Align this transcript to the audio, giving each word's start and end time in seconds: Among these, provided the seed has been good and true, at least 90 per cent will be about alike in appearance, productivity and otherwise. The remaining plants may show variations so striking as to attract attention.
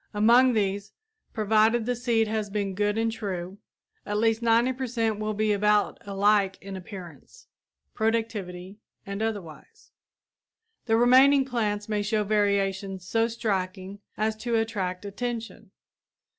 Among 0.15 0.53
these, 0.53 0.93
provided 1.31 1.85
the 1.85 1.95
seed 1.95 2.27
has 2.27 2.49
been 2.49 2.73
good 2.73 2.97
and 2.97 3.11
true, 3.11 3.59
at 4.03 4.17
least 4.17 4.41
90 4.41 4.73
per 4.73 4.87
cent 4.87 5.19
will 5.19 5.35
be 5.35 5.51
about 5.53 5.99
alike 6.07 6.57
in 6.59 6.75
appearance, 6.75 7.45
productivity 7.93 8.79
and 9.05 9.21
otherwise. 9.21 9.91
The 10.87 10.97
remaining 10.97 11.45
plants 11.45 11.87
may 11.87 12.01
show 12.01 12.23
variations 12.23 13.05
so 13.07 13.27
striking 13.27 13.99
as 14.17 14.35
to 14.37 14.55
attract 14.55 15.05
attention. 15.05 15.69